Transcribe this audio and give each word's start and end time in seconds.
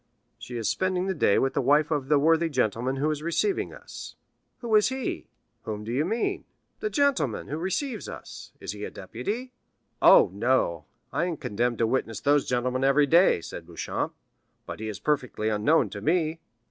"She 0.39 0.57
is 0.57 0.67
spending 0.67 1.05
the 1.05 1.13
day 1.13 1.37
with 1.37 1.53
the 1.53 1.61
wife 1.61 1.91
of 1.91 2.09
the 2.09 2.17
worthy 2.17 2.49
gentleman 2.49 2.95
who 2.95 3.11
is 3.11 3.21
receiving 3.21 3.71
us." 3.71 4.15
50105m 4.57 4.61
"Who 4.61 4.75
is 4.75 4.89
he?" 4.89 5.27
"Whom 5.61 5.83
do 5.83 5.91
you 5.91 6.05
mean?" 6.05 6.45
"The 6.79 6.89
gentleman 6.89 7.49
who 7.49 7.57
receives 7.59 8.09
us? 8.09 8.51
Is 8.59 8.71
he 8.71 8.83
a 8.83 8.89
deputy?" 8.89 9.51
"Oh, 10.01 10.31
no. 10.33 10.85
I 11.13 11.25
am 11.25 11.37
condemned 11.37 11.77
to 11.77 11.85
witness 11.85 12.19
those 12.19 12.47
gentlemen 12.47 12.83
every 12.83 13.05
day," 13.05 13.41
said 13.41 13.67
Beauchamp; 13.67 14.15
"but 14.65 14.79
he 14.79 14.87
is 14.87 14.97
perfectly 14.99 15.49
unknown 15.49 15.91
to 15.91 16.01
me." 16.01 16.39